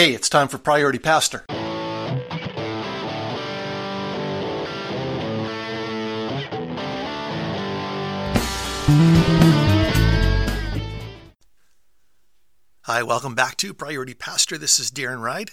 [0.00, 1.44] Hey, it's time for Priority Pastor.
[12.84, 14.56] Hi, welcome back to Priority Pastor.
[14.56, 15.50] This is Darren Ride.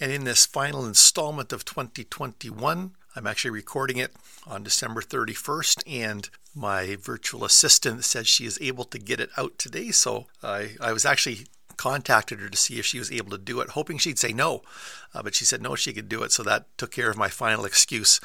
[0.00, 4.12] And in this final installment of 2021, I'm actually recording it
[4.46, 9.58] on December 31st, and my virtual assistant says she is able to get it out
[9.58, 9.90] today.
[9.90, 11.46] So I, I was actually
[11.82, 14.62] contacted her to see if she was able to do it, hoping she'd say no.
[15.12, 16.30] Uh, but she said no, she could do it.
[16.30, 18.20] So that took care of my final excuse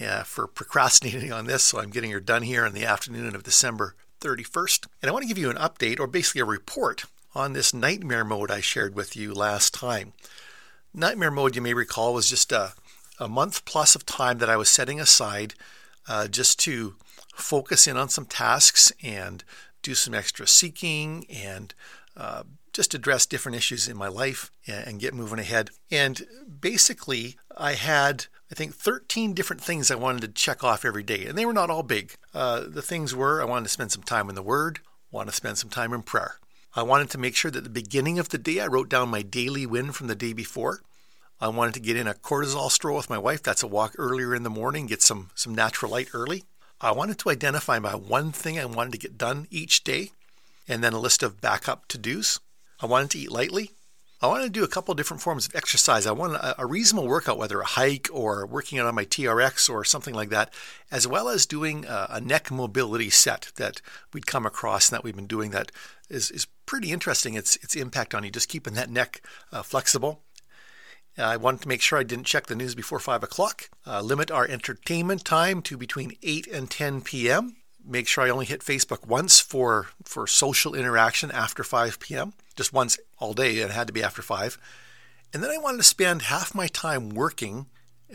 [0.00, 1.64] uh, for procrastinating on this.
[1.64, 4.86] So I'm getting her done here in the afternoon of December 31st.
[5.02, 7.02] And I want to give you an update, or basically a report,
[7.34, 10.12] on this nightmare mode I shared with you last time.
[10.94, 12.74] Nightmare mode, you may recall, was just a,
[13.18, 15.54] a month plus of time that I was setting aside
[16.08, 16.94] uh, just to
[17.34, 19.42] focus in on some tasks and
[19.82, 21.74] do some extra seeking and
[22.16, 25.70] uh, just address different issues in my life and get moving ahead.
[25.90, 26.22] And
[26.60, 31.26] basically, I had, I think, 13 different things I wanted to check off every day,
[31.26, 32.14] and they were not all big.
[32.32, 34.80] Uh, the things were I wanted to spend some time in the Word,
[35.10, 36.36] want to spend some time in prayer.
[36.74, 39.08] I wanted to make sure that at the beginning of the day I wrote down
[39.08, 40.82] my daily win from the day before.
[41.40, 43.42] I wanted to get in a cortisol stroll with my wife.
[43.42, 46.44] That's a walk earlier in the morning, get some, some natural light early.
[46.80, 50.12] I wanted to identify my one thing I wanted to get done each day,
[50.70, 52.40] and then a list of backup to dos.
[52.80, 53.72] I wanted to eat lightly.
[54.22, 56.06] I wanted to do a couple different forms of exercise.
[56.06, 59.70] I wanted a, a reasonable workout, whether a hike or working out on my TRX
[59.70, 60.52] or something like that,
[60.90, 63.80] as well as doing a, a neck mobility set that
[64.12, 65.72] we'd come across and that we've been doing that
[66.10, 67.34] is, is pretty interesting.
[67.34, 70.22] Its its impact on you, just keeping that neck uh, flexible.
[71.16, 73.68] I wanted to make sure I didn't check the news before 5 o'clock.
[73.86, 77.56] Uh, limit our entertainment time to between 8 and 10 p.m.
[77.86, 82.34] Make sure I only hit Facebook once for, for social interaction after 5 p.m.
[82.56, 83.56] Just once all day.
[83.56, 84.58] It had to be after 5.
[85.32, 87.66] And then I wanted to spend half my time working,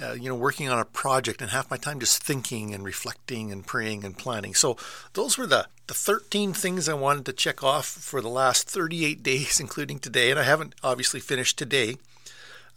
[0.02, 3.52] uh, you know, working on a project and half my time just thinking and reflecting
[3.52, 4.54] and praying and planning.
[4.54, 4.78] So
[5.14, 9.24] those were the, the 13 things I wanted to check off for the last 38
[9.24, 10.30] days, including today.
[10.30, 11.98] And I haven't obviously finished today.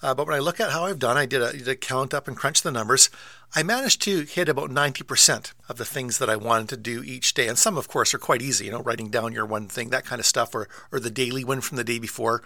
[0.01, 2.15] Uh, but when I look at how I've done, I did a, did a count
[2.15, 3.11] up and crunch the numbers.
[3.55, 7.35] I managed to hit about 90% of the things that I wanted to do each
[7.35, 7.49] day.
[7.49, 10.05] And some, of course, are quite easy, you know, writing down your one thing, that
[10.05, 12.43] kind of stuff, or, or the daily win from the day before.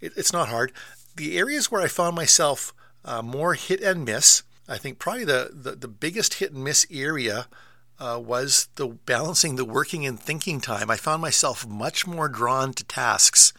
[0.00, 0.72] It, it's not hard.
[1.16, 2.72] The areas where I found myself
[3.04, 6.86] uh, more hit and miss, I think probably the, the, the biggest hit and miss
[6.90, 7.48] area
[7.98, 10.90] uh, was the balancing the working and thinking time.
[10.90, 13.52] I found myself much more drawn to tasks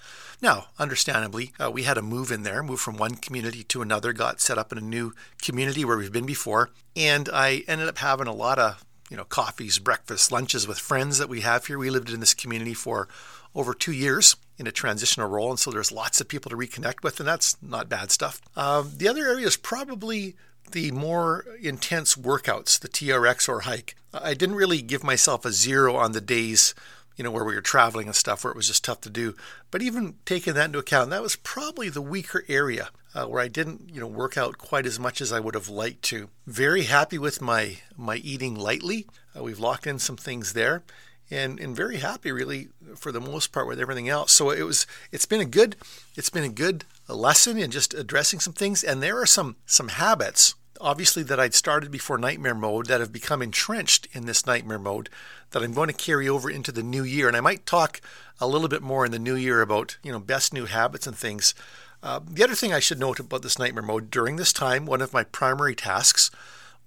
[0.43, 4.11] now, understandably, uh, we had a move in there, move from one community to another,
[4.11, 7.99] got set up in a new community where we've been before, and I ended up
[7.99, 11.79] having a lot of you know coffees, breakfasts, lunches with friends that we have here.
[11.79, 13.07] We lived in this community for
[13.55, 17.03] over two years in a transitional role, and so there's lots of people to reconnect
[17.03, 18.41] with, and that's not bad stuff.
[18.57, 20.35] Um, the other area is probably
[20.71, 23.95] the more intense workouts, the TRX or hike.
[24.13, 26.75] I didn't really give myself a zero on the days
[27.15, 29.35] you know, where we were traveling and stuff, where it was just tough to do.
[29.71, 33.47] But even taking that into account, that was probably the weaker area uh, where I
[33.47, 36.29] didn't, you know, work out quite as much as I would have liked to.
[36.47, 39.07] Very happy with my my eating lightly.
[39.37, 40.83] Uh, we've locked in some things there,
[41.29, 44.31] and and very happy really for the most part with everything else.
[44.31, 45.75] So it was it's been a good
[46.15, 49.89] it's been a good lesson in just addressing some things, and there are some some
[49.89, 54.79] habits obviously that I'd started before nightmare mode that have become entrenched in this nightmare
[54.79, 55.09] mode
[55.51, 57.27] that I'm going to carry over into the new year.
[57.27, 58.01] And I might talk
[58.39, 61.15] a little bit more in the new year about, you know, best new habits and
[61.15, 61.53] things.
[62.01, 65.01] Uh, the other thing I should note about this nightmare mode during this time, one
[65.01, 66.29] of my primary tasks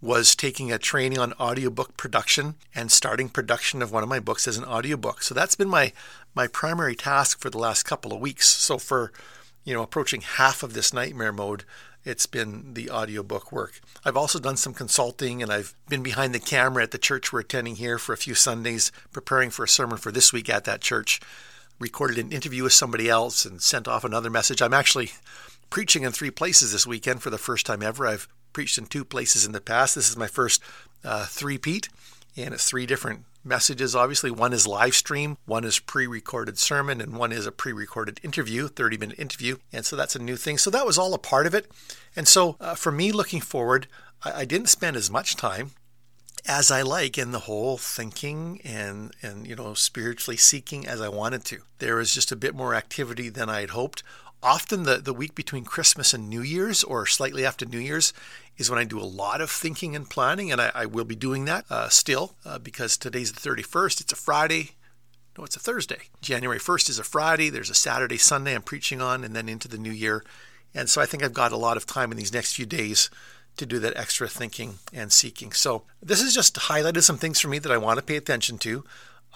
[0.03, 4.47] was taking a training on audiobook production and starting production of one of my books
[4.47, 5.23] as an audiobook.
[5.23, 5.93] So that's been my
[6.35, 8.47] my primary task for the last couple of weeks.
[8.47, 9.11] So for
[9.65, 11.65] you know approaching half of this nightmare mode,
[12.06, 13.81] it's been the audiobook work.
[14.05, 17.41] I've also done some consulting and I've been behind the camera at the church we're
[17.41, 20.81] attending here for a few Sundays, preparing for a sermon for this week at that
[20.81, 21.21] church.
[21.81, 24.62] Recorded an interview with somebody else and sent off another message.
[24.62, 25.11] I'm actually
[25.69, 28.06] preaching in three places this weekend for the first time ever.
[28.06, 29.97] I've preached in two places in the past.
[29.97, 30.62] This is my first
[31.05, 31.88] uh, three-peat,
[32.37, 33.94] and it's three different messages.
[33.94, 37.72] Obviously, one is live stream, one is pre recorded sermon, and one is a pre
[37.72, 39.56] recorded interview, 30 minute interview.
[39.72, 40.58] And so that's a new thing.
[40.58, 41.70] So that was all a part of it.
[42.14, 43.87] And so uh, for me looking forward,
[44.22, 45.70] I, I didn't spend as much time
[46.48, 51.08] as I like in the whole thinking and and you know spiritually seeking as I
[51.08, 51.62] wanted to.
[51.78, 54.02] There was just a bit more activity than I had hoped.
[54.43, 58.12] Often the, the week between Christmas and New Year's or slightly after New Year's
[58.56, 61.17] is when I do a lot of thinking and planning, and I, I will be
[61.17, 64.00] doing that uh, still uh, because today's the 31st.
[64.00, 64.73] It's a Friday.
[65.37, 66.09] No, it's a Thursday.
[66.23, 67.50] January 1st is a Friday.
[67.50, 70.25] There's a Saturday, Sunday I'm preaching on, and then into the new year.
[70.75, 73.11] And so I think I've got a lot of time in these next few days
[73.56, 75.53] to do that extra thinking and seeking.
[75.53, 78.59] So this has just highlighted some things for me that I want to pay attention
[78.59, 78.85] to.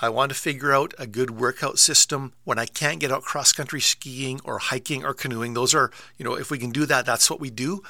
[0.02, 3.52] I want to figure out a good workout system when I can't get out cross
[3.52, 5.52] country skiing or hiking or canoeing.
[5.52, 7.82] Those are, you know, if we can do that, that's what we do.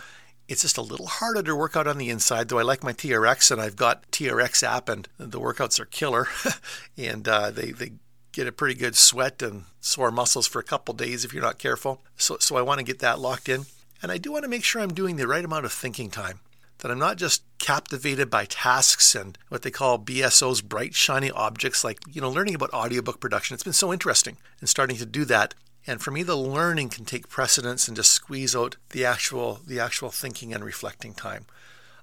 [0.48, 2.92] It's just a little harder to work out on the inside, though I like my
[2.92, 6.26] TRX and I've got TRX app and the workouts are killer
[6.98, 7.92] and uh, they, they
[8.32, 11.60] get a pretty good sweat and sore muscles for a couple days if you're not
[11.60, 12.02] careful.
[12.16, 13.66] So, so I want to get that locked in.
[14.02, 16.40] And I do want to make sure I'm doing the right amount of thinking time
[16.80, 21.84] that I'm not just captivated by tasks and what they call BSO's bright, shiny objects,
[21.84, 23.54] like, you know, learning about audiobook production.
[23.54, 25.54] It's been so interesting and starting to do that.
[25.86, 29.80] And for me, the learning can take precedence and just squeeze out the actual, the
[29.80, 31.46] actual thinking and reflecting time.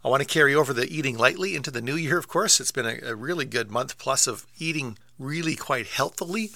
[0.03, 2.59] I want to carry over the eating lightly into the new year, of course.
[2.59, 6.51] It's been a, a really good month plus of eating really quite healthily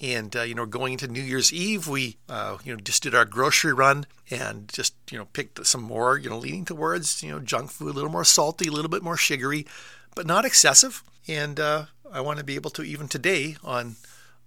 [0.00, 3.14] and uh, you know, going into New Year's Eve, we uh, you know just did
[3.14, 7.30] our grocery run and just you know picked some more, you know, leaning towards you
[7.30, 9.66] know junk food, a little more salty, a little bit more sugary,
[10.14, 11.02] but not excessive.
[11.28, 13.96] And uh, I want to be able to even today on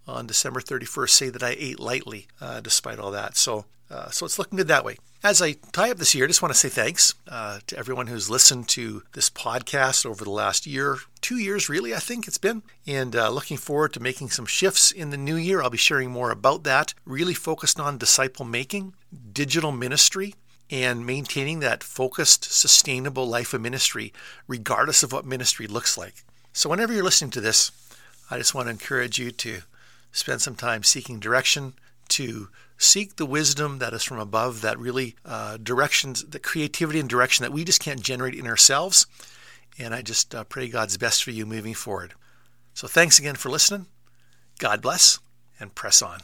[0.09, 3.37] on December 31st say that I ate lightly uh, despite all that.
[3.37, 4.97] So uh, so it's looking good that way.
[5.23, 8.07] As I tie up this year, I just want to say thanks uh, to everyone
[8.07, 12.37] who's listened to this podcast over the last year, two years really, I think it's
[12.37, 15.61] been, and uh, looking forward to making some shifts in the new year.
[15.61, 18.93] I'll be sharing more about that, really focused on disciple making,
[19.33, 20.35] digital ministry,
[20.69, 24.13] and maintaining that focused, sustainable life of ministry,
[24.47, 26.23] regardless of what ministry looks like.
[26.53, 27.71] So, whenever you're listening to this,
[28.29, 29.61] I just want to encourage you to
[30.11, 31.73] spend some time seeking direction,
[32.09, 37.09] to seek the wisdom that is from above, that really uh, directions, the creativity and
[37.09, 39.05] direction that we just can't generate in ourselves.
[39.77, 42.13] And I just uh, pray God's best for you moving forward.
[42.73, 43.85] So thanks again for listening.
[44.57, 45.19] God bless
[45.59, 46.19] and press on.